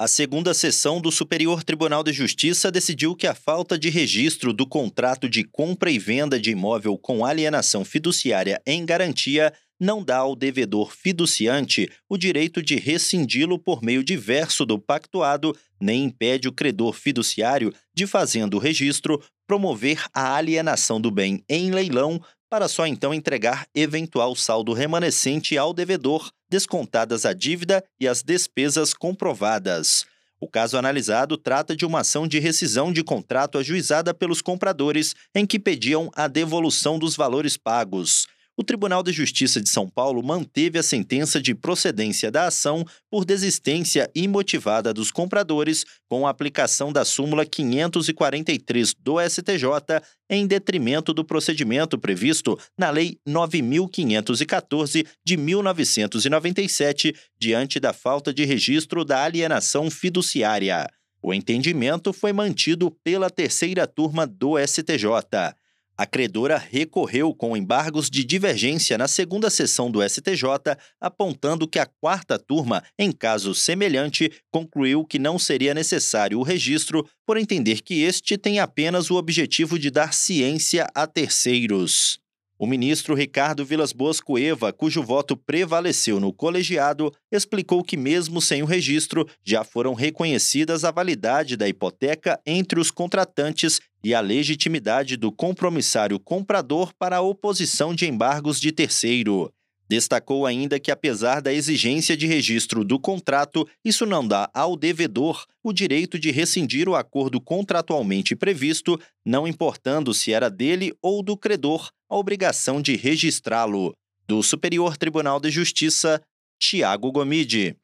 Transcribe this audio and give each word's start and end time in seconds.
A 0.00 0.06
segunda 0.06 0.54
sessão 0.54 1.00
do 1.00 1.10
Superior 1.10 1.64
Tribunal 1.64 2.04
de 2.04 2.12
Justiça 2.12 2.70
decidiu 2.70 3.16
que 3.16 3.26
a 3.26 3.34
falta 3.34 3.76
de 3.76 3.90
registro 3.90 4.52
do 4.52 4.64
contrato 4.64 5.28
de 5.28 5.42
compra 5.42 5.90
e 5.90 5.98
venda 5.98 6.38
de 6.38 6.52
imóvel 6.52 6.96
com 6.96 7.26
alienação 7.26 7.84
fiduciária 7.84 8.62
em 8.64 8.86
garantia 8.86 9.52
não 9.80 10.04
dá 10.04 10.18
ao 10.18 10.36
devedor 10.36 10.92
fiduciante 10.92 11.90
o 12.08 12.16
direito 12.16 12.62
de 12.62 12.76
rescindi-lo 12.76 13.58
por 13.58 13.82
meio 13.82 14.04
diverso 14.04 14.64
do 14.64 14.78
pactuado, 14.78 15.52
nem 15.80 16.04
impede 16.04 16.46
o 16.46 16.52
credor 16.52 16.92
fiduciário 16.92 17.74
de, 17.92 18.06
fazendo 18.06 18.54
o 18.54 18.60
registro, 18.60 19.20
promover 19.48 20.04
a 20.14 20.36
alienação 20.36 21.00
do 21.00 21.10
bem 21.10 21.42
em 21.48 21.70
leilão 21.70 22.22
para 22.50 22.68
só 22.68 22.86
então 22.86 23.12
entregar 23.14 23.66
eventual 23.74 24.36
saldo 24.36 24.74
remanescente 24.74 25.56
ao 25.56 25.72
devedor, 25.72 26.30
descontadas 26.50 27.24
a 27.24 27.32
dívida 27.32 27.82
e 27.98 28.06
as 28.06 28.22
despesas 28.22 28.92
comprovadas. 28.92 30.06
O 30.40 30.46
caso 30.46 30.76
analisado 30.76 31.36
trata 31.36 31.74
de 31.74 31.84
uma 31.84 32.00
ação 32.00 32.28
de 32.28 32.38
rescisão 32.38 32.92
de 32.92 33.02
contrato 33.02 33.58
ajuizada 33.58 34.14
pelos 34.14 34.40
compradores 34.40 35.14
em 35.34 35.44
que 35.44 35.58
pediam 35.58 36.10
a 36.14 36.28
devolução 36.28 36.98
dos 36.98 37.16
valores 37.16 37.56
pagos 37.56 38.26
o 38.58 38.64
Tribunal 38.64 39.04
de 39.04 39.12
Justiça 39.12 39.60
de 39.60 39.68
São 39.68 39.88
Paulo 39.88 40.20
manteve 40.20 40.80
a 40.80 40.82
sentença 40.82 41.40
de 41.40 41.54
procedência 41.54 42.28
da 42.28 42.48
ação 42.48 42.84
por 43.08 43.24
desistência 43.24 44.10
imotivada 44.16 44.92
dos 44.92 45.12
compradores 45.12 45.84
com 46.08 46.26
a 46.26 46.30
aplicação 46.30 46.92
da 46.92 47.04
súmula 47.04 47.46
543 47.46 48.94
do 48.98 49.20
STJ 49.20 50.02
em 50.28 50.44
detrimento 50.44 51.14
do 51.14 51.24
procedimento 51.24 51.96
previsto 51.96 52.58
na 52.76 52.90
Lei 52.90 53.20
9514 53.24 55.06
de 55.24 55.36
1997, 55.36 57.14
diante 57.38 57.78
da 57.78 57.92
falta 57.92 58.34
de 58.34 58.44
registro 58.44 59.04
da 59.04 59.22
alienação 59.22 59.88
fiduciária. 59.88 60.90
O 61.22 61.32
entendimento 61.32 62.12
foi 62.12 62.32
mantido 62.32 62.90
pela 63.04 63.30
terceira 63.30 63.86
turma 63.86 64.26
do 64.26 64.58
STJ. 64.58 65.54
A 66.00 66.06
credora 66.06 66.56
recorreu 66.56 67.34
com 67.34 67.56
embargos 67.56 68.08
de 68.08 68.22
divergência 68.22 68.96
na 68.96 69.08
segunda 69.08 69.50
sessão 69.50 69.90
do 69.90 70.00
STJ, 70.08 70.44
apontando 71.00 71.66
que 71.66 71.80
a 71.80 71.86
quarta 71.86 72.38
turma, 72.38 72.84
em 72.96 73.10
caso 73.10 73.52
semelhante, 73.52 74.30
concluiu 74.48 75.04
que 75.04 75.18
não 75.18 75.40
seria 75.40 75.74
necessário 75.74 76.38
o 76.38 76.44
registro, 76.44 77.04
por 77.26 77.36
entender 77.36 77.82
que 77.82 78.02
este 78.02 78.38
tem 78.38 78.60
apenas 78.60 79.10
o 79.10 79.16
objetivo 79.16 79.76
de 79.76 79.90
dar 79.90 80.14
ciência 80.14 80.86
a 80.94 81.04
terceiros. 81.04 82.20
O 82.60 82.66
ministro 82.66 83.14
Ricardo 83.14 83.64
Vilas 83.64 83.92
Boas 83.92 84.20
Cueva, 84.20 84.72
cujo 84.72 85.00
voto 85.00 85.36
prevaleceu 85.36 86.18
no 86.18 86.32
colegiado, 86.32 87.14
explicou 87.30 87.84
que, 87.84 87.96
mesmo 87.96 88.42
sem 88.42 88.64
o 88.64 88.66
registro, 88.66 89.28
já 89.44 89.62
foram 89.62 89.94
reconhecidas 89.94 90.82
a 90.82 90.90
validade 90.90 91.56
da 91.56 91.68
hipoteca 91.68 92.40
entre 92.44 92.80
os 92.80 92.90
contratantes 92.90 93.80
e 94.02 94.12
a 94.12 94.20
legitimidade 94.20 95.16
do 95.16 95.30
compromissário 95.30 96.18
comprador 96.18 96.92
para 96.98 97.18
a 97.18 97.20
oposição 97.20 97.94
de 97.94 98.08
embargos 98.08 98.60
de 98.60 98.72
terceiro. 98.72 99.52
Destacou 99.88 100.44
ainda 100.44 100.78
que, 100.78 100.90
apesar 100.90 101.40
da 101.40 101.52
exigência 101.52 102.16
de 102.16 102.26
registro 102.26 102.84
do 102.84 103.00
contrato, 103.00 103.66
isso 103.82 104.04
não 104.04 104.26
dá 104.26 104.50
ao 104.52 104.76
devedor 104.76 105.46
o 105.62 105.72
direito 105.72 106.18
de 106.18 106.30
rescindir 106.30 106.88
o 106.88 106.94
acordo 106.94 107.40
contratualmente 107.40 108.36
previsto, 108.36 109.00
não 109.24 109.48
importando 109.48 110.12
se 110.12 110.32
era 110.32 110.50
dele 110.50 110.94
ou 111.00 111.22
do 111.22 111.36
credor 111.36 111.90
a 112.08 112.16
obrigação 112.16 112.82
de 112.82 112.96
registrá-lo. 112.96 113.94
Do 114.26 114.42
Superior 114.42 114.96
Tribunal 114.98 115.40
de 115.40 115.50
Justiça, 115.50 116.20
Tiago 116.58 117.10
Gomide. 117.10 117.74